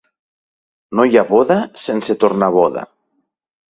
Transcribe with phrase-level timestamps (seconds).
[0.99, 2.87] No hi ha boda sense tornaboda.